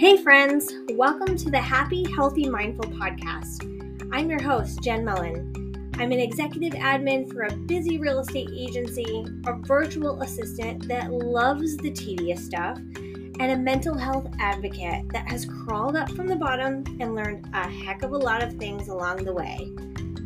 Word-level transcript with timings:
Hey, 0.00 0.16
friends, 0.16 0.72
welcome 0.92 1.36
to 1.36 1.50
the 1.50 1.60
Happy, 1.60 2.10
Healthy, 2.10 2.48
Mindful 2.48 2.90
podcast. 2.92 4.08
I'm 4.10 4.30
your 4.30 4.42
host, 4.42 4.82
Jenn 4.82 5.04
Mullen. 5.04 5.92
I'm 5.98 6.10
an 6.10 6.18
executive 6.18 6.72
admin 6.72 7.30
for 7.30 7.42
a 7.42 7.54
busy 7.54 7.98
real 7.98 8.20
estate 8.20 8.48
agency, 8.50 9.26
a 9.46 9.52
virtual 9.52 10.22
assistant 10.22 10.88
that 10.88 11.12
loves 11.12 11.76
the 11.76 11.90
tedious 11.90 12.42
stuff, 12.42 12.78
and 12.78 13.42
a 13.42 13.58
mental 13.58 13.94
health 13.94 14.26
advocate 14.38 15.06
that 15.10 15.28
has 15.28 15.44
crawled 15.44 15.96
up 15.96 16.10
from 16.12 16.28
the 16.28 16.34
bottom 16.34 16.82
and 16.98 17.14
learned 17.14 17.46
a 17.52 17.68
heck 17.68 18.02
of 18.02 18.12
a 18.12 18.16
lot 18.16 18.42
of 18.42 18.54
things 18.54 18.88
along 18.88 19.24
the 19.24 19.34
way. 19.34 19.70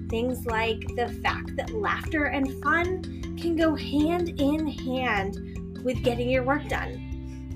Things 0.09 0.47
like 0.47 0.87
the 0.95 1.09
fact 1.21 1.57
that 1.57 1.75
laughter 1.75 2.27
and 2.27 2.63
fun 2.63 3.03
can 3.37 3.57
go 3.57 3.75
hand 3.75 4.41
in 4.41 4.69
hand 4.69 5.83
with 5.83 6.05
getting 6.05 6.31
your 6.31 6.45
work 6.45 6.69
done 6.69 7.14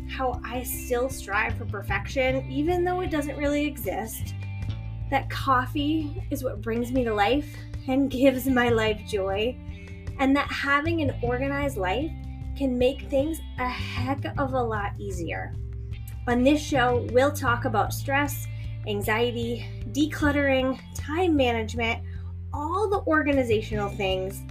how 0.09 0.41
I 0.45 0.63
still 0.63 1.09
strive 1.09 1.57
for 1.57 1.65
perfection, 1.67 2.51
even 2.51 2.85
though 2.85 3.01
it 3.01 3.11
doesn't 3.11 3.37
really 3.37 3.65
exist. 3.65 4.35
That 5.11 5.31
coffee 5.31 6.23
is 6.31 6.43
what 6.43 6.61
brings 6.61 6.93
me 6.93 7.05
to 7.05 7.15
life 7.15 7.57
and 7.87 8.11
gives 8.11 8.47
my 8.47 8.69
life 8.69 9.01
joy. 9.07 9.57
And 10.19 10.35
that 10.37 10.51
having 10.51 11.01
an 11.01 11.15
organized 11.23 11.77
life 11.77 12.11
can 12.57 12.77
make 12.77 13.03
things 13.03 13.41
a 13.59 13.69
heck 13.69 14.25
of 14.37 14.55
a 14.55 14.63
lot 14.63 14.93
easier. 14.99 15.55
On 16.27 16.43
this 16.43 16.61
show, 16.61 17.07
we'll 17.13 17.33
talk 17.33 17.65
about 17.65 17.93
stress, 17.93 18.47
anxiety, 18.87 19.65
decluttering, 19.93 20.79
time 20.95 21.37
management, 21.37 22.03
all 22.53 22.89
the 22.89 23.01
organizational 23.07 23.89
things, 23.89 24.43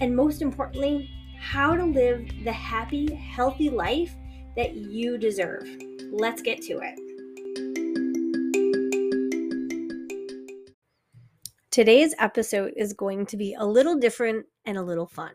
and 0.00 0.14
most 0.14 0.42
importantly, 0.42 1.10
how 1.38 1.74
to 1.74 1.84
live 1.84 2.26
the 2.44 2.52
happy, 2.52 3.12
healthy 3.14 3.68
life 3.68 4.14
that 4.56 4.74
you 4.74 5.18
deserve. 5.18 5.68
Let's 6.10 6.42
get 6.42 6.62
to 6.62 6.80
it. 6.82 6.98
Today's 11.70 12.14
episode 12.18 12.72
is 12.76 12.94
going 12.94 13.26
to 13.26 13.36
be 13.36 13.54
a 13.54 13.66
little 13.66 13.96
different 13.96 14.46
and 14.64 14.78
a 14.78 14.82
little 14.82 15.06
fun. 15.06 15.32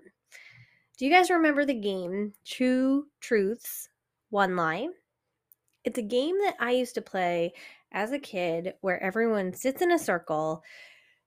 Do 0.98 1.06
you 1.06 1.12
guys 1.12 1.30
remember 1.30 1.66
the 1.66 1.80
game 1.80 2.34
Two 2.44 3.06
Truths, 3.20 3.90
One 4.32 4.56
Lie? 4.56 4.88
It's 5.84 6.00
a 6.00 6.04
game 6.04 6.36
that 6.44 6.56
I 6.60 6.72
used 6.72 6.96
to 6.96 7.02
play 7.02 7.54
as 7.92 8.12
a 8.12 8.20
kid 8.20 8.74
where 8.82 9.02
everyone 9.02 9.54
sits 9.54 9.82
in 9.82 9.92
a 9.92 10.00
circle 10.00 10.64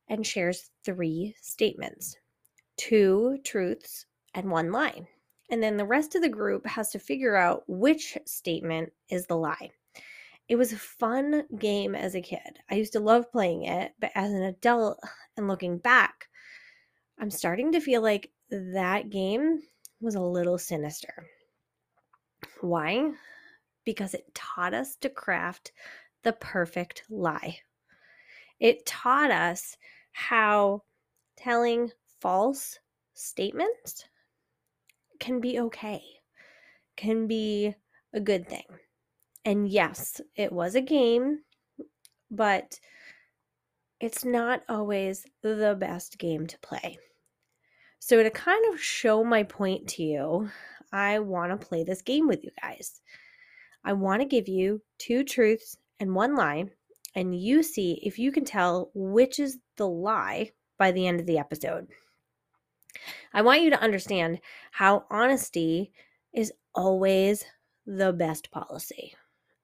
and 0.08 0.27
shares 0.27 0.70
three 0.84 1.34
statements 1.41 2.17
two 2.77 3.39
truths 3.45 4.06
and 4.34 4.51
one 4.51 4.73
lie. 4.73 5.06
And 5.50 5.62
then 5.62 5.77
the 5.77 5.84
rest 5.84 6.14
of 6.14 6.23
the 6.23 6.28
group 6.28 6.67
has 6.67 6.91
to 6.91 6.98
figure 6.98 7.37
out 7.37 7.64
which 7.67 8.17
statement 8.25 8.92
is 9.11 9.27
the 9.27 9.37
lie. 9.37 9.70
It 10.48 10.56
was 10.56 10.73
a 10.73 10.78
fun 10.78 11.45
game 11.59 11.95
as 11.95 12.14
a 12.14 12.20
kid. 12.20 12.59
I 12.70 12.75
used 12.75 12.92
to 12.95 13.01
love 13.01 13.33
playing 13.33 13.64
it, 13.64 13.92
but 14.01 14.11
as 14.14 14.31
an 14.33 14.42
adult 14.42 14.98
and 15.36 15.48
looking 15.48 15.78
back, 15.78 16.28
I'm 17.19 17.31
starting 17.31 17.73
to 17.73 17.81
feel 17.81 18.03
like 18.03 18.31
that 18.51 19.11
game 19.11 19.61
was 20.01 20.14
a 20.14 20.20
little 20.20 20.59
sinister. 20.59 21.27
Why? 22.61 23.12
Because 23.84 24.14
it 24.14 24.34
taught 24.34 24.75
us 24.75 24.97
to 24.97 25.08
craft 25.08 25.73
the 26.23 26.33
perfect 26.33 27.05
lie. 27.08 27.58
It 28.61 28.84
taught 28.86 29.31
us 29.31 29.77
how 30.12 30.83
telling 31.36 31.91
false 32.20 32.79
statements 33.14 34.05
can 35.25 35.41
be 35.41 35.58
okay, 35.58 36.03
can 36.97 37.27
be 37.27 37.75
a 38.12 38.20
good 38.20 38.47
thing. 38.47 38.67
And 39.42 39.67
yes, 39.67 40.20
it 40.36 40.53
was 40.53 40.75
a 40.75 40.83
game, 40.83 41.39
but 42.30 42.78
it's 44.01 44.23
not 44.23 44.61
always 44.68 45.24
the 45.42 45.77
best 45.80 46.18
game 46.18 46.46
to 46.46 46.58
play. 46.58 46.98
So, 48.01 48.23
to 48.23 48.29
kind 48.29 48.70
of 48.70 48.83
show 48.83 49.24
my 49.24 49.45
point 49.45 49.89
to 49.90 50.02
you, 50.02 50.51
I 50.92 51.20
want 51.20 51.58
to 51.58 51.67
play 51.67 51.84
this 51.84 52.02
game 52.02 52.29
with 52.29 52.45
you 52.45 52.51
guys. 52.61 53.01
I 53.83 53.95
want 53.95 54.20
to 54.20 54.29
give 54.29 54.46
you 54.46 54.83
two 54.98 55.24
truths 55.24 55.74
and 56.01 56.14
one 56.14 56.34
lie, 56.34 56.67
and 57.14 57.34
you 57.34 57.63
see 57.63 57.98
if 58.02 58.18
you 58.18 58.30
can 58.30 58.45
tell 58.45 58.90
which 58.95 59.39
is 59.39 59.57
the 59.79 59.89
lie 59.89 60.51
by 60.79 60.92
the 60.92 61.07
end 61.07 61.18
of 61.18 61.24
the 61.24 61.39
episode. 61.39 61.89
I 63.33 63.43
want 63.43 63.63
you 63.63 63.71
to 63.71 63.81
understand 63.81 64.41
how 64.73 65.05
honesty 65.11 65.93
is 66.33 66.53
always 66.75 67.45
the 67.87 68.13
best 68.13 68.51
policy. 68.51 69.15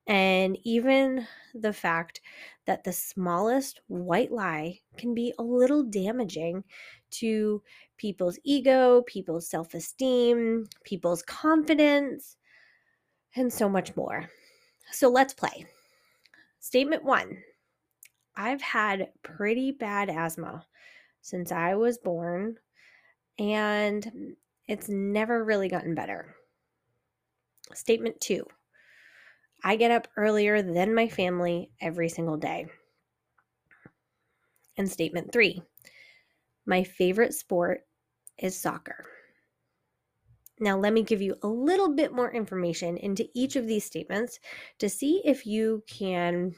And 0.06 0.58
even 0.64 1.26
the 1.54 1.72
fact 1.72 2.20
that 2.66 2.84
the 2.84 2.92
smallest 2.92 3.80
white 3.86 4.32
lie 4.32 4.80
can 4.96 5.14
be 5.14 5.32
a 5.38 5.42
little 5.42 5.84
damaging 5.84 6.64
to 7.12 7.62
people's 7.96 8.38
ego, 8.42 9.02
people's 9.02 9.48
self 9.48 9.74
esteem, 9.74 10.66
people's 10.84 11.22
confidence, 11.22 12.36
and 13.36 13.52
so 13.52 13.68
much 13.68 13.94
more. 13.94 14.28
So 14.90 15.08
let's 15.08 15.34
play. 15.34 15.66
Statement 16.58 17.04
one 17.04 17.38
I've 18.36 18.62
had 18.62 19.10
pretty 19.22 19.70
bad 19.70 20.08
asthma 20.08 20.66
since 21.20 21.52
I 21.52 21.74
was 21.74 21.98
born 21.98 22.56
and 23.40 24.36
it's 24.68 24.88
never 24.88 25.42
really 25.42 25.68
gotten 25.68 25.94
better. 25.94 26.36
Statement 27.74 28.20
two 28.20 28.44
I 29.64 29.76
get 29.76 29.90
up 29.90 30.06
earlier 30.16 30.62
than 30.62 30.94
my 30.94 31.08
family 31.08 31.70
every 31.80 32.08
single 32.08 32.36
day. 32.36 32.66
And 34.76 34.88
statement 34.88 35.32
three 35.32 35.62
my 36.66 36.84
favorite 36.84 37.34
sport 37.34 37.80
is 38.38 38.56
soccer. 38.56 39.06
Now, 40.62 40.78
let 40.78 40.92
me 40.92 41.02
give 41.02 41.22
you 41.22 41.36
a 41.42 41.48
little 41.48 41.94
bit 41.94 42.12
more 42.12 42.30
information 42.30 42.98
into 42.98 43.26
each 43.34 43.56
of 43.56 43.66
these 43.66 43.84
statements 43.84 44.38
to 44.78 44.90
see 44.90 45.22
if 45.24 45.46
you 45.46 45.82
can 45.88 46.54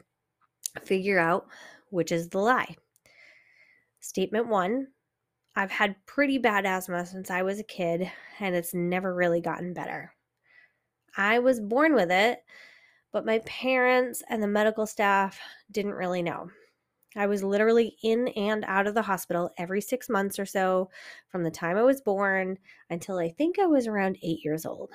figure 0.82 1.20
out 1.20 1.46
which 1.90 2.10
is 2.10 2.28
the 2.28 2.38
lie. 2.38 2.74
Statement 4.00 4.48
one 4.48 4.88
I've 5.54 5.70
had 5.70 5.96
pretty 6.06 6.38
bad 6.38 6.64
asthma 6.64 7.04
since 7.04 7.30
I 7.30 7.42
was 7.42 7.60
a 7.60 7.64
kid, 7.64 8.10
and 8.40 8.54
it's 8.54 8.72
never 8.72 9.14
really 9.14 9.40
gotten 9.40 9.74
better. 9.74 10.14
I 11.16 11.40
was 11.40 11.60
born 11.60 11.94
with 11.94 12.10
it, 12.10 12.42
but 13.12 13.26
my 13.26 13.40
parents 13.40 14.22
and 14.30 14.42
the 14.42 14.46
medical 14.46 14.86
staff 14.86 15.38
didn't 15.70 15.92
really 15.92 16.22
know. 16.22 16.48
I 17.14 17.26
was 17.26 17.44
literally 17.44 17.96
in 18.02 18.28
and 18.28 18.64
out 18.66 18.86
of 18.86 18.94
the 18.94 19.02
hospital 19.02 19.50
every 19.58 19.82
six 19.82 20.08
months 20.08 20.38
or 20.38 20.46
so 20.46 20.88
from 21.28 21.42
the 21.42 21.50
time 21.50 21.76
I 21.76 21.82
was 21.82 22.00
born 22.00 22.56
until 22.88 23.18
I 23.18 23.28
think 23.28 23.58
I 23.58 23.66
was 23.66 23.86
around 23.86 24.16
eight 24.22 24.42
years 24.42 24.64
old. 24.64 24.90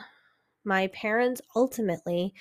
My 0.64 0.88
parents 0.88 1.42
ultimately 1.56 2.34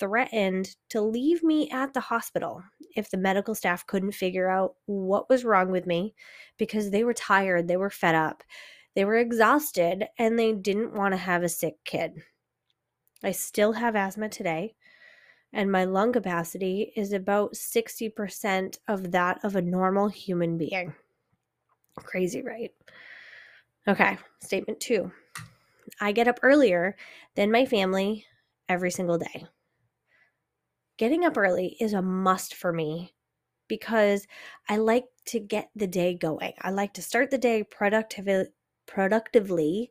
threatened 0.00 0.74
to 0.88 1.00
leave 1.00 1.44
me 1.44 1.70
at 1.70 1.94
the 1.94 2.00
hospital 2.00 2.62
if 2.96 3.10
the 3.10 3.16
medical 3.16 3.54
staff 3.54 3.86
couldn't 3.86 4.12
figure 4.12 4.48
out 4.48 4.74
what 4.86 5.28
was 5.28 5.44
wrong 5.44 5.70
with 5.70 5.86
me 5.86 6.14
because 6.56 6.90
they 6.90 7.04
were 7.04 7.14
tired, 7.14 7.68
they 7.68 7.76
were 7.76 7.90
fed 7.90 8.14
up, 8.14 8.42
they 8.96 9.04
were 9.04 9.16
exhausted, 9.16 10.06
and 10.18 10.38
they 10.38 10.52
didn't 10.52 10.94
want 10.94 11.12
to 11.12 11.18
have 11.18 11.42
a 11.42 11.48
sick 11.48 11.76
kid. 11.84 12.14
I 13.22 13.32
still 13.32 13.74
have 13.74 13.94
asthma 13.94 14.30
today, 14.30 14.74
and 15.52 15.70
my 15.70 15.84
lung 15.84 16.12
capacity 16.12 16.92
is 16.96 17.12
about 17.12 17.52
60% 17.52 18.78
of 18.88 19.12
that 19.12 19.44
of 19.44 19.54
a 19.54 19.62
normal 19.62 20.08
human 20.08 20.56
being. 20.56 20.94
Crazy, 21.96 22.42
right? 22.42 22.72
Okay, 23.86 24.18
statement 24.40 24.80
two 24.80 25.12
I 26.00 26.12
get 26.12 26.28
up 26.28 26.38
earlier 26.42 26.96
than 27.34 27.50
my 27.50 27.66
family 27.66 28.24
every 28.68 28.90
single 28.90 29.18
day 29.18 29.46
getting 31.00 31.24
up 31.24 31.38
early 31.38 31.78
is 31.80 31.94
a 31.94 32.02
must 32.02 32.54
for 32.54 32.74
me 32.74 33.10
because 33.68 34.26
I 34.68 34.76
like 34.76 35.06
to 35.28 35.40
get 35.40 35.70
the 35.74 35.86
day 35.86 36.12
going. 36.12 36.52
I 36.60 36.72
like 36.72 36.92
to 36.92 37.02
start 37.02 37.30
the 37.30 37.38
day 37.38 37.62
productive, 37.62 38.48
productively 38.86 39.90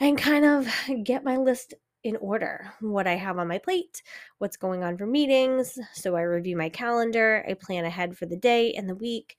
and 0.00 0.18
kind 0.18 0.44
of 0.44 0.66
get 1.04 1.22
my 1.22 1.36
list 1.36 1.74
in 2.02 2.16
order 2.16 2.72
what 2.80 3.06
I 3.06 3.14
have 3.14 3.38
on 3.38 3.46
my 3.46 3.58
plate, 3.58 4.02
what's 4.38 4.56
going 4.56 4.82
on 4.82 4.98
for 4.98 5.06
meetings. 5.06 5.78
So 5.92 6.16
I 6.16 6.22
review 6.22 6.56
my 6.56 6.68
calendar, 6.68 7.44
I 7.48 7.54
plan 7.54 7.84
ahead 7.84 8.18
for 8.18 8.26
the 8.26 8.36
day 8.36 8.74
and 8.74 8.88
the 8.88 8.96
week, 8.96 9.36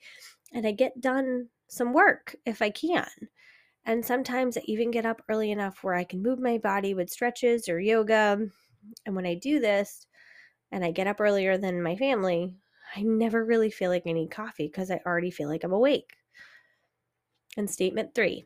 and 0.54 0.66
I 0.66 0.72
get 0.72 1.02
done 1.02 1.50
some 1.68 1.92
work 1.92 2.38
if 2.46 2.62
I 2.62 2.70
can. 2.70 3.10
And 3.84 4.06
sometimes 4.06 4.58
I 4.58 4.62
even 4.64 4.92
get 4.92 5.06
up 5.06 5.22
early 5.28 5.52
enough 5.52 5.80
where 5.84 5.96
I 5.96 6.06
can 6.06 6.24
move 6.24 6.40
my 6.40 6.58
body 6.58 6.94
with 6.94 7.10
stretches 7.10 7.68
or 7.68 7.82
yoga. 7.82 8.40
And 9.06 9.14
when 9.14 9.26
I 9.26 9.36
do 9.36 9.60
this, 9.60 10.06
and 10.72 10.84
I 10.84 10.92
get 10.92 11.08
up 11.08 11.20
earlier 11.20 11.58
than 11.58 11.84
my 11.84 11.96
family, 11.96 12.56
I 12.96 13.02
never 13.02 13.44
really 13.44 13.70
feel 13.70 13.90
like 13.90 14.04
I 14.08 14.12
need 14.12 14.32
coffee 14.32 14.68
because 14.68 14.92
I 14.92 15.02
already 15.06 15.32
feel 15.32 15.48
like 15.50 15.64
I'm 15.64 15.74
awake. 15.74 16.16
And 17.58 17.70
statement 17.70 18.16
three 18.16 18.46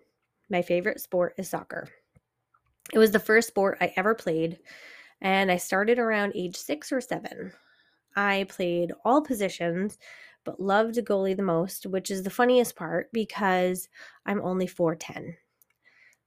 my 0.49 0.61
favorite 0.61 0.99
sport 0.99 1.33
is 1.37 1.49
soccer. 1.49 1.87
It 2.93 2.99
was 2.99 3.11
the 3.11 3.19
first 3.19 3.47
sport 3.47 3.77
I 3.81 3.93
ever 3.95 4.13
played, 4.13 4.59
and 5.21 5.51
I 5.51 5.57
started 5.57 5.99
around 5.99 6.33
age 6.35 6.55
six 6.55 6.91
or 6.91 7.01
seven. 7.01 7.53
I 8.15 8.45
played 8.49 8.91
all 9.03 9.21
positions, 9.21 9.97
but 10.43 10.59
loved 10.59 10.95
goalie 10.97 11.35
the 11.35 11.43
most, 11.43 11.85
which 11.85 12.11
is 12.11 12.23
the 12.23 12.29
funniest 12.29 12.75
part 12.75 13.11
because 13.13 13.89
I'm 14.25 14.41
only 14.41 14.67
4'10. 14.67 15.35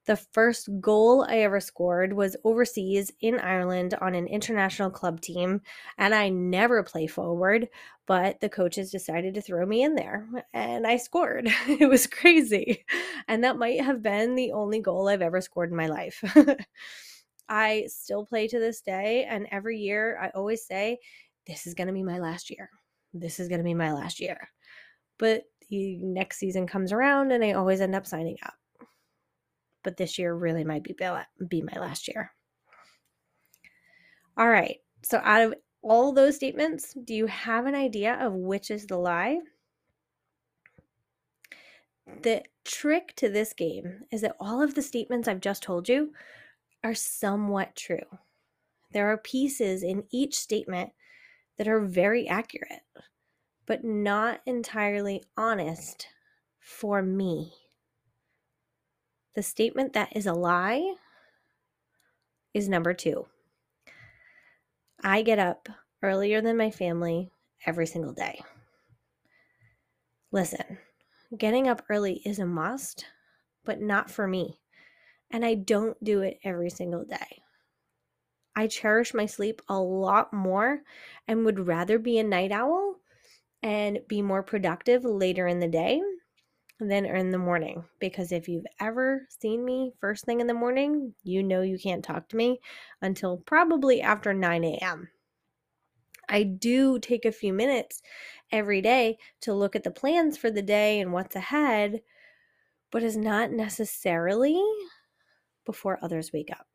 The 0.06 0.16
first 0.16 0.68
goal 0.80 1.26
I 1.28 1.38
ever 1.38 1.58
scored 1.58 2.12
was 2.12 2.36
overseas 2.44 3.12
in 3.20 3.40
Ireland 3.40 3.94
on 4.00 4.14
an 4.14 4.28
international 4.28 4.88
club 4.88 5.20
team, 5.20 5.62
and 5.98 6.14
I 6.14 6.28
never 6.28 6.84
play 6.84 7.08
forward, 7.08 7.68
but 8.06 8.38
the 8.38 8.48
coaches 8.48 8.92
decided 8.92 9.34
to 9.34 9.40
throw 9.40 9.66
me 9.66 9.82
in 9.82 9.96
there 9.96 10.28
and 10.54 10.86
I 10.86 10.98
scored. 10.98 11.48
it 11.66 11.88
was 11.88 12.06
crazy. 12.06 12.84
And 13.26 13.42
that 13.42 13.58
might 13.58 13.80
have 13.80 14.00
been 14.00 14.36
the 14.36 14.52
only 14.52 14.80
goal 14.80 15.08
I've 15.08 15.22
ever 15.22 15.40
scored 15.40 15.70
in 15.70 15.76
my 15.76 15.88
life. 15.88 16.22
I 17.48 17.86
still 17.88 18.24
play 18.24 18.46
to 18.46 18.60
this 18.60 18.80
day, 18.80 19.26
and 19.28 19.48
every 19.50 19.78
year 19.78 20.18
I 20.20 20.30
always 20.30 20.64
say, 20.64 20.98
This 21.48 21.66
is 21.66 21.74
going 21.74 21.88
to 21.88 21.92
be 21.92 22.04
my 22.04 22.20
last 22.20 22.48
year. 22.50 22.70
This 23.12 23.40
is 23.40 23.48
going 23.48 23.58
to 23.58 23.64
be 23.64 23.74
my 23.74 23.92
last 23.92 24.20
year. 24.20 24.50
But 25.18 25.44
the 25.68 25.96
next 25.98 26.38
season 26.38 26.68
comes 26.68 26.92
around, 26.92 27.32
and 27.32 27.44
I 27.44 27.52
always 27.52 27.80
end 27.80 27.96
up 27.96 28.06
signing 28.06 28.36
up 28.44 28.54
but 29.86 29.96
this 29.96 30.18
year 30.18 30.34
really 30.34 30.64
might 30.64 30.82
be 30.82 30.96
be 31.46 31.62
my 31.62 31.78
last 31.78 32.08
year. 32.08 32.32
All 34.36 34.48
right. 34.48 34.78
So 35.04 35.20
out 35.22 35.42
of 35.42 35.54
all 35.80 36.12
those 36.12 36.34
statements, 36.34 36.92
do 37.04 37.14
you 37.14 37.26
have 37.26 37.66
an 37.66 37.76
idea 37.76 38.18
of 38.20 38.32
which 38.32 38.72
is 38.72 38.88
the 38.88 38.98
lie? 38.98 39.38
The 42.22 42.42
trick 42.64 43.14
to 43.18 43.28
this 43.28 43.52
game 43.52 44.00
is 44.10 44.22
that 44.22 44.34
all 44.40 44.60
of 44.60 44.74
the 44.74 44.82
statements 44.82 45.28
I've 45.28 45.40
just 45.40 45.62
told 45.62 45.88
you 45.88 46.12
are 46.82 46.92
somewhat 46.96 47.76
true. 47.76 48.18
There 48.90 49.06
are 49.12 49.18
pieces 49.18 49.84
in 49.84 50.02
each 50.10 50.34
statement 50.34 50.90
that 51.58 51.68
are 51.68 51.80
very 51.80 52.26
accurate, 52.26 52.82
but 53.66 53.84
not 53.84 54.40
entirely 54.46 55.22
honest 55.36 56.08
for 56.58 57.02
me. 57.02 57.52
The 59.36 59.42
statement 59.42 59.92
that 59.92 60.16
is 60.16 60.24
a 60.24 60.32
lie 60.32 60.94
is 62.54 62.70
number 62.70 62.94
two. 62.94 63.26
I 65.04 65.20
get 65.20 65.38
up 65.38 65.68
earlier 66.02 66.40
than 66.40 66.56
my 66.56 66.70
family 66.70 67.30
every 67.66 67.86
single 67.86 68.14
day. 68.14 68.40
Listen, 70.32 70.78
getting 71.36 71.68
up 71.68 71.82
early 71.90 72.22
is 72.24 72.38
a 72.38 72.46
must, 72.46 73.04
but 73.62 73.78
not 73.78 74.10
for 74.10 74.26
me. 74.26 74.58
And 75.30 75.44
I 75.44 75.52
don't 75.52 76.02
do 76.02 76.22
it 76.22 76.38
every 76.42 76.70
single 76.70 77.04
day. 77.04 77.42
I 78.56 78.68
cherish 78.68 79.12
my 79.12 79.26
sleep 79.26 79.60
a 79.68 79.78
lot 79.78 80.32
more 80.32 80.80
and 81.28 81.44
would 81.44 81.66
rather 81.66 81.98
be 81.98 82.18
a 82.18 82.24
night 82.24 82.52
owl 82.52 82.96
and 83.62 83.98
be 84.08 84.22
more 84.22 84.42
productive 84.42 85.04
later 85.04 85.46
in 85.46 85.60
the 85.60 85.68
day 85.68 86.00
than 86.78 87.06
in 87.06 87.30
the 87.30 87.38
morning 87.38 87.84
because 88.00 88.32
if 88.32 88.48
you've 88.48 88.66
ever 88.80 89.26
seen 89.40 89.64
me 89.64 89.92
first 90.00 90.24
thing 90.24 90.40
in 90.40 90.46
the 90.46 90.54
morning, 90.54 91.14
you 91.22 91.42
know 91.42 91.62
you 91.62 91.78
can't 91.78 92.04
talk 92.04 92.28
to 92.28 92.36
me 92.36 92.60
until 93.00 93.38
probably 93.38 94.02
after 94.02 94.34
9 94.34 94.64
a.m. 94.64 95.08
I 96.28 96.42
do 96.42 96.98
take 96.98 97.24
a 97.24 97.32
few 97.32 97.52
minutes 97.52 98.02
every 98.52 98.82
day 98.82 99.16
to 99.42 99.54
look 99.54 99.76
at 99.76 99.84
the 99.84 99.90
plans 99.90 100.36
for 100.36 100.50
the 100.50 100.62
day 100.62 101.00
and 101.00 101.12
what's 101.12 101.36
ahead, 101.36 102.02
but 102.90 103.02
is 103.02 103.16
not 103.16 103.52
necessarily 103.52 104.60
before 105.64 105.98
others 106.02 106.32
wake 106.32 106.50
up. 106.50 106.66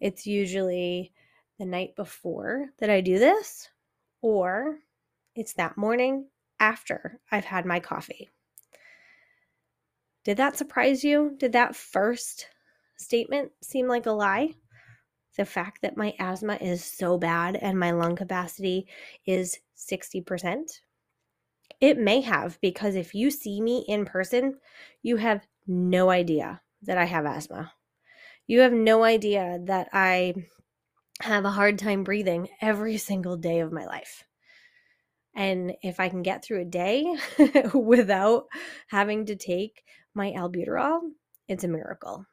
It's 0.00 0.26
usually 0.26 1.12
the 1.58 1.66
night 1.66 1.96
before 1.96 2.66
that 2.78 2.90
I 2.90 3.00
do 3.00 3.18
this, 3.18 3.68
or 4.20 4.78
it's 5.34 5.54
that 5.54 5.76
morning 5.76 6.28
after 6.58 7.20
I've 7.30 7.44
had 7.44 7.64
my 7.66 7.80
coffee. 7.80 8.30
Did 10.26 10.38
that 10.38 10.56
surprise 10.56 11.04
you? 11.04 11.36
Did 11.38 11.52
that 11.52 11.76
first 11.76 12.48
statement 12.98 13.52
seem 13.62 13.86
like 13.86 14.06
a 14.06 14.10
lie? 14.10 14.54
The 15.36 15.44
fact 15.44 15.82
that 15.82 15.96
my 15.96 16.14
asthma 16.18 16.56
is 16.60 16.84
so 16.84 17.16
bad 17.16 17.54
and 17.54 17.78
my 17.78 17.92
lung 17.92 18.16
capacity 18.16 18.88
is 19.24 19.56
60%? 19.76 20.80
It 21.80 21.96
may 21.96 22.22
have, 22.22 22.60
because 22.60 22.96
if 22.96 23.14
you 23.14 23.30
see 23.30 23.60
me 23.60 23.84
in 23.86 24.04
person, 24.04 24.58
you 25.00 25.14
have 25.14 25.46
no 25.64 26.10
idea 26.10 26.60
that 26.82 26.98
I 26.98 27.04
have 27.04 27.24
asthma. 27.24 27.72
You 28.48 28.62
have 28.62 28.72
no 28.72 29.04
idea 29.04 29.60
that 29.66 29.90
I 29.92 30.34
have 31.20 31.44
a 31.44 31.50
hard 31.52 31.78
time 31.78 32.02
breathing 32.02 32.48
every 32.60 32.96
single 32.96 33.36
day 33.36 33.60
of 33.60 33.70
my 33.70 33.86
life. 33.86 34.24
And 35.36 35.74
if 35.82 36.00
I 36.00 36.08
can 36.08 36.22
get 36.22 36.42
through 36.42 36.62
a 36.62 36.64
day 36.64 37.14
without 37.74 38.46
having 38.88 39.26
to 39.26 39.36
take 39.36 39.84
my 40.16 40.32
albuterol, 40.32 41.00
it's 41.46 41.64
a 41.64 41.68
miracle. 41.68 42.26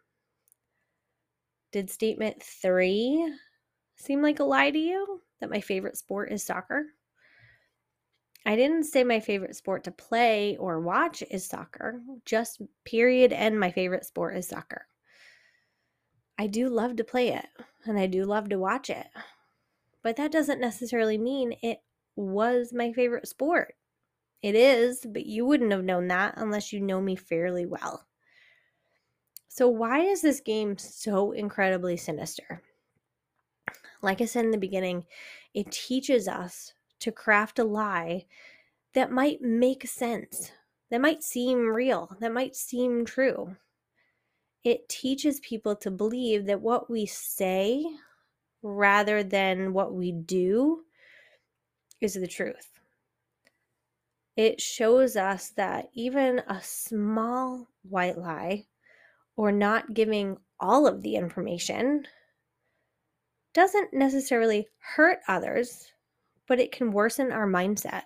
Did 1.71 1.89
statement 1.89 2.41
three 2.41 3.31
seem 3.95 4.21
like 4.21 4.39
a 4.39 4.44
lie 4.44 4.71
to 4.71 4.80
you 4.80 5.21
that 5.39 5.50
my 5.50 5.59
favorite 5.59 5.97
sport 5.97 6.31
is 6.31 6.44
soccer? 6.44 6.85
I 8.45 8.56
didn't 8.56 8.83
say 8.83 9.03
my 9.03 9.19
favorite 9.19 9.56
sport 9.56 9.83
to 9.85 9.91
play 9.91 10.57
or 10.57 10.80
watch 10.80 11.24
is 11.30 11.45
soccer, 11.45 12.01
just 12.25 12.62
period, 12.85 13.31
and 13.33 13.59
my 13.59 13.71
favorite 13.71 14.06
sport 14.06 14.38
is 14.38 14.47
soccer. 14.47 14.86
I 16.38 16.47
do 16.47 16.69
love 16.69 16.95
to 16.97 17.03
play 17.03 17.29
it 17.29 17.47
and 17.86 18.00
I 18.00 18.07
do 18.07 18.25
love 18.25 18.50
to 18.50 18.59
watch 18.59 18.89
it, 18.89 19.07
but 20.01 20.15
that 20.18 20.31
doesn't 20.31 20.59
necessarily 20.59 21.18
mean 21.18 21.56
it 21.62 21.79
was 22.15 22.74
my 22.74 22.91
favorite 22.94 23.27
sport. 23.27 23.75
It 24.44 24.56
is, 24.56 25.06
but 25.10 25.25
you 25.25 25.45
wouldn't 25.45 25.72
have 25.72 25.86
known 25.86 26.10
that 26.10 26.34
unless 26.36 26.74
you 26.74 26.81
know 26.81 27.00
me 27.00 27.16
fairly 27.16 27.66
well. 27.66 28.06
So, 29.48 29.69
why 29.69 30.01
is 30.01 30.22
this 30.22 30.42
game 30.42 30.78
so 30.78 31.31
incredibly 31.31 31.95
sinister? 31.95 32.62
Like 34.01 34.19
I 34.19 34.25
said 34.25 34.44
in 34.44 34.51
the 34.51 34.57
beginning, 34.57 35.06
it 35.54 35.72
teaches 35.72 36.28
us 36.28 36.74
to 37.00 37.12
craft 37.12 37.57
a 37.57 37.63
lie 37.63 38.25
that 38.94 39.12
might 39.12 39.42
make 39.42 39.88
sense, 39.88 40.51
that 40.92 41.00
might 41.00 41.24
seem 41.24 41.69
real, 41.69 42.18
that 42.19 42.34
might 42.34 42.54
seem 42.54 43.06
true. 43.06 43.56
It 44.66 44.89
teaches 44.89 45.39
people 45.39 45.78
to 45.78 45.92
believe 45.92 46.48
that 46.48 46.62
what 46.62 46.89
we 46.89 47.06
say 47.06 47.86
rather 48.62 49.24
than 49.24 49.72
what 49.72 49.94
we 49.94 50.12
do 50.12 50.84
is 52.01 52.15
the 52.15 52.27
truth 52.27 52.74
it 54.36 54.60
shows 54.60 55.16
us 55.16 55.50
that 55.52 55.90
even 55.94 56.40
a 56.48 56.60
small 56.62 57.68
white 57.84 58.18
lie 58.18 58.66
or 59.36 59.52
not 59.52 59.94
giving 59.94 60.38
all 60.60 60.88
of 60.88 61.02
the 61.02 61.16
information 61.16 62.08
doesn't 63.54 63.94
necessarily 63.94 64.68
hurt 64.80 65.20
others, 65.28 65.92
but 66.48 66.60
it 66.60 66.72
can 66.72 66.92
worsen 66.92 67.32
our 67.32 67.48
mindset. 67.48 68.04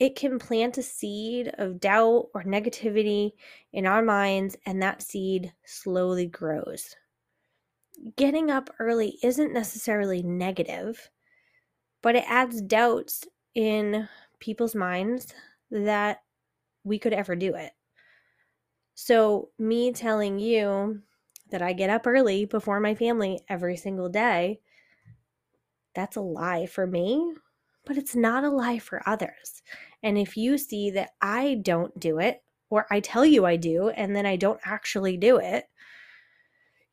It 0.00 0.16
can 0.16 0.38
plant 0.38 0.78
a 0.78 0.82
seed 0.82 1.52
of 1.58 1.78
doubt 1.78 2.28
or 2.34 2.42
negativity 2.42 3.32
in 3.72 3.86
our 3.86 4.02
minds, 4.02 4.56
and 4.66 4.82
that 4.82 5.02
seed 5.02 5.52
slowly 5.64 6.26
grows. 6.26 6.96
Getting 8.16 8.50
up 8.50 8.70
early 8.80 9.18
isn't 9.22 9.52
necessarily 9.52 10.22
negative, 10.22 11.08
but 12.02 12.16
it 12.16 12.24
adds 12.26 12.60
doubts 12.62 13.24
in 13.54 14.08
people's 14.42 14.74
minds 14.74 15.32
that 15.70 16.18
we 16.84 16.98
could 16.98 17.14
ever 17.14 17.34
do 17.34 17.54
it. 17.54 17.72
So, 18.94 19.48
me 19.58 19.92
telling 19.92 20.38
you 20.38 21.00
that 21.50 21.62
I 21.62 21.72
get 21.72 21.88
up 21.88 22.06
early 22.06 22.44
before 22.44 22.80
my 22.80 22.94
family 22.94 23.40
every 23.48 23.76
single 23.76 24.08
day, 24.08 24.60
that's 25.94 26.16
a 26.16 26.20
lie 26.20 26.66
for 26.66 26.86
me, 26.86 27.34
but 27.86 27.96
it's 27.96 28.16
not 28.16 28.44
a 28.44 28.50
lie 28.50 28.78
for 28.78 29.02
others. 29.06 29.62
And 30.02 30.18
if 30.18 30.36
you 30.36 30.58
see 30.58 30.90
that 30.90 31.10
I 31.22 31.60
don't 31.62 31.98
do 31.98 32.18
it, 32.18 32.42
or 32.68 32.86
I 32.90 33.00
tell 33.00 33.24
you 33.24 33.46
I 33.46 33.56
do, 33.56 33.90
and 33.90 34.14
then 34.16 34.26
I 34.26 34.36
don't 34.36 34.60
actually 34.64 35.16
do 35.16 35.36
it, 35.36 35.64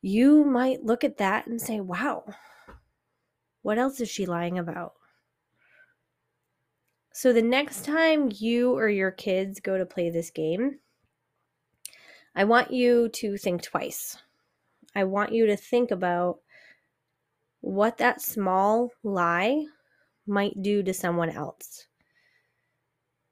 you 0.02 0.44
might 0.44 0.84
look 0.84 1.04
at 1.04 1.18
that 1.18 1.46
and 1.46 1.60
say, 1.60 1.80
wow, 1.80 2.24
what 3.62 3.78
else 3.78 4.00
is 4.00 4.08
she 4.08 4.24
lying 4.24 4.58
about? 4.58 4.92
So 7.20 7.34
the 7.34 7.42
next 7.42 7.84
time 7.84 8.32
you 8.34 8.72
or 8.72 8.88
your 8.88 9.10
kids 9.10 9.60
go 9.60 9.76
to 9.76 9.84
play 9.84 10.08
this 10.08 10.30
game, 10.30 10.78
I 12.34 12.44
want 12.44 12.70
you 12.70 13.10
to 13.10 13.36
think 13.36 13.62
twice. 13.62 14.16
I 14.96 15.04
want 15.04 15.30
you 15.30 15.44
to 15.44 15.56
think 15.58 15.90
about 15.90 16.38
what 17.60 17.98
that 17.98 18.22
small 18.22 18.90
lie 19.02 19.66
might 20.26 20.62
do 20.62 20.82
to 20.82 20.94
someone 20.94 21.28
else. 21.28 21.86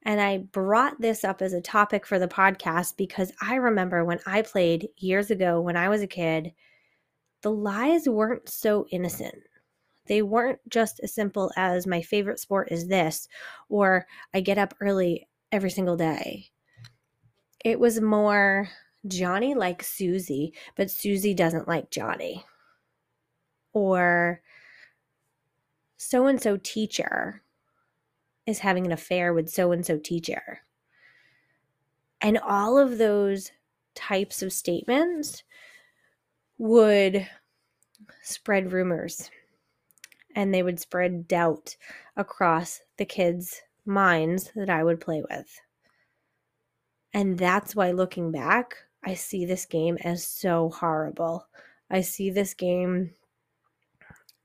And 0.02 0.21
I 0.21 0.37
brought 0.37 1.00
this 1.00 1.25
up 1.25 1.40
as 1.40 1.54
a 1.54 1.62
topic 1.62 2.04
for 2.04 2.18
the 2.18 2.28
podcast 2.28 2.99
because 2.99 3.33
I 3.40 3.54
remember 3.54 4.04
when 4.04 4.21
I 4.26 4.42
played 4.42 4.90
years 4.99 5.30
ago 5.30 5.62
when 5.62 5.78
I 5.78 5.88
was 5.88 6.02
a 6.02 6.07
kid, 6.07 6.52
the 7.40 7.50
lies 7.50 8.07
weren't 8.07 8.50
so 8.50 8.87
innocent 8.90 9.38
They 10.09 10.23
weren't 10.23 10.59
just 10.69 11.00
as 11.00 11.15
simple 11.15 11.53
as 11.57 11.87
my 11.87 12.03
favorite 12.03 12.41
sport 12.41 12.73
is 12.73 12.88
this, 12.88 13.29
or 13.69 14.07
I 14.35 14.41
get 14.41 14.59
up 14.59 14.75
early 14.81 15.29
every 15.53 15.71
single 15.71 15.97
day. 15.97 16.49
It 17.65 17.79
was 17.79 18.00
more 18.00 18.69
Johnny 19.07 19.55
likes 19.55 19.93
Susie, 19.93 20.55
but 20.77 20.91
Susie 20.91 21.35
doesn't 21.35 21.69
like 21.69 21.91
Johnny. 21.91 22.45
Or 23.73 24.41
so 25.97 26.27
and 26.27 26.41
so 26.41 26.57
teacher 26.57 27.43
is 28.47 28.61
having 28.61 28.87
an 28.87 28.93
affair 28.93 29.33
with 29.33 29.50
so 29.50 29.73
and 29.73 29.85
so 29.85 29.99
teacher. 29.99 30.61
And 32.21 32.38
all 32.38 32.79
of 32.79 32.99
those 32.99 33.53
types 33.95 34.43
of 34.43 34.53
statements 34.53 35.43
would 36.57 37.29
spread 38.23 38.73
rumors 38.73 39.31
and 40.35 40.52
they 40.52 40.62
would 40.62 40.80
spread 40.80 41.28
doubt 41.28 41.76
across 42.16 42.80
the 42.97 43.04
kids' 43.04 43.62
minds 43.85 44.52
that 44.54 44.70
I 44.70 44.85
would 44.85 45.00
play 45.00 45.23
with. 45.28 45.61
And 47.14 47.38
that's 47.38 47.75
why 47.75 47.90
looking 47.92 48.30
back, 48.30 48.76
I 49.02 49.14
see 49.14 49.44
this 49.44 49.64
game 49.64 49.97
as 50.02 50.26
so 50.26 50.70
horrible. 50.70 51.47
I 51.90 52.02
see 52.02 52.30
this 52.30 52.54
game 52.54 53.14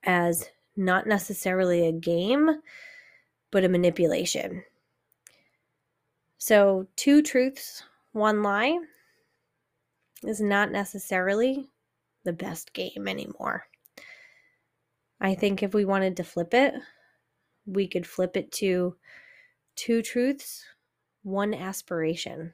as 0.04 0.50
not 0.76 1.08
necessarily 1.08 1.88
a 1.88 1.92
game, 1.92 2.62
but 3.52 3.64
a 3.64 3.70
manipulation. 3.70 4.64
So, 6.38 6.88
two 6.96 7.22
truths, 7.22 7.84
one 8.12 8.44
lie 8.44 8.78
is 10.24 10.42
not 10.42 10.72
necessarily 10.72 11.70
the 12.24 12.34
best 12.34 12.74
game 12.74 13.08
anymore. 13.08 13.68
I 15.24 15.36
think 15.36 15.64
if 15.64 15.74
we 15.74 15.86
wanted 15.86 16.18
to 16.18 16.24
flip 16.26 16.54
it, 16.54 16.74
we 17.66 17.88
could 17.88 18.06
flip 18.06 18.36
it 18.36 18.52
to 18.54 18.98
two 19.78 20.02
truths, 20.02 20.66
one 21.24 21.54
aspiration, 21.54 22.54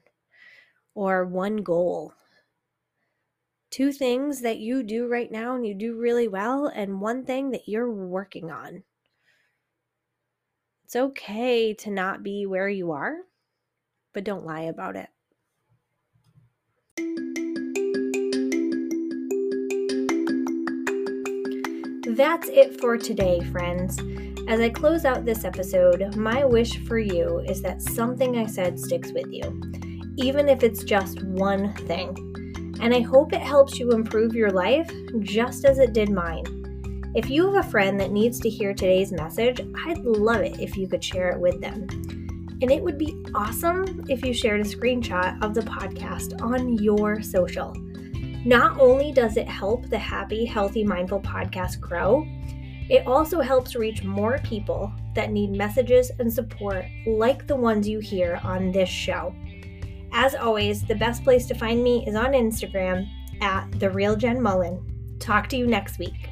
or 0.94 1.26
one 1.26 1.56
goal. 1.58 2.14
Two 3.70 3.90
things 3.90 4.40
that 4.42 4.58
you 4.58 4.84
do 4.84 5.08
right 5.08 5.30
now 5.32 5.56
and 5.56 5.66
you 5.66 5.74
do 5.74 5.96
really 5.96 6.28
well, 6.28 6.66
and 6.66 7.00
one 7.00 7.24
thing 7.24 7.50
that 7.50 7.68
you're 7.68 7.90
working 7.90 8.52
on. 8.52 8.84
It's 10.84 10.94
okay 10.94 11.74
to 11.74 11.90
not 11.90 12.22
be 12.22 12.46
where 12.46 12.68
you 12.68 12.92
are, 12.92 13.16
but 14.12 14.24
don't 14.24 14.46
lie 14.46 14.62
about 14.62 14.94
it. 14.96 15.08
That's 22.20 22.50
it 22.50 22.78
for 22.78 22.98
today, 22.98 23.40
friends. 23.50 23.98
As 24.46 24.60
I 24.60 24.68
close 24.68 25.06
out 25.06 25.24
this 25.24 25.46
episode, 25.46 26.16
my 26.16 26.44
wish 26.44 26.76
for 26.86 26.98
you 26.98 27.38
is 27.38 27.62
that 27.62 27.80
something 27.80 28.36
I 28.36 28.44
said 28.44 28.78
sticks 28.78 29.10
with 29.10 29.32
you, 29.32 29.58
even 30.18 30.46
if 30.46 30.62
it's 30.62 30.84
just 30.84 31.22
one 31.22 31.72
thing. 31.86 32.76
And 32.82 32.94
I 32.94 33.00
hope 33.00 33.32
it 33.32 33.40
helps 33.40 33.78
you 33.78 33.92
improve 33.92 34.34
your 34.34 34.50
life 34.50 34.92
just 35.20 35.64
as 35.64 35.78
it 35.78 35.94
did 35.94 36.10
mine. 36.10 36.44
If 37.14 37.30
you 37.30 37.50
have 37.50 37.64
a 37.64 37.70
friend 37.70 37.98
that 38.00 38.12
needs 38.12 38.38
to 38.40 38.50
hear 38.50 38.74
today's 38.74 39.12
message, 39.12 39.58
I'd 39.86 40.04
love 40.04 40.42
it 40.42 40.60
if 40.60 40.76
you 40.76 40.88
could 40.88 41.02
share 41.02 41.30
it 41.30 41.40
with 41.40 41.58
them. 41.62 41.86
And 42.60 42.70
it 42.70 42.82
would 42.82 42.98
be 42.98 43.16
awesome 43.34 44.04
if 44.10 44.22
you 44.22 44.34
shared 44.34 44.60
a 44.60 44.64
screenshot 44.64 45.42
of 45.42 45.54
the 45.54 45.62
podcast 45.62 46.38
on 46.42 46.74
your 46.74 47.22
social. 47.22 47.74
Not 48.44 48.80
only 48.80 49.12
does 49.12 49.36
it 49.36 49.46
help 49.46 49.88
the 49.88 49.98
Happy, 49.98 50.46
Healthy, 50.46 50.82
Mindful 50.84 51.20
podcast 51.20 51.78
grow, 51.78 52.26
it 52.88 53.06
also 53.06 53.40
helps 53.40 53.76
reach 53.76 54.02
more 54.02 54.38
people 54.38 54.90
that 55.14 55.30
need 55.30 55.50
messages 55.50 56.10
and 56.18 56.32
support 56.32 56.86
like 57.06 57.46
the 57.46 57.54
ones 57.54 57.86
you 57.86 58.00
hear 58.00 58.40
on 58.42 58.72
this 58.72 58.88
show. 58.88 59.34
As 60.12 60.34
always, 60.34 60.82
the 60.82 60.94
best 60.94 61.22
place 61.22 61.46
to 61.46 61.54
find 61.54 61.84
me 61.84 62.04
is 62.06 62.14
on 62.14 62.32
Instagram 62.32 63.06
at 63.42 63.70
the 63.78 63.90
real 63.90 64.16
Jenn 64.16 64.40
Mullen. 64.42 65.16
Talk 65.20 65.48
to 65.50 65.56
you 65.56 65.66
next 65.66 65.98
week. 65.98 66.29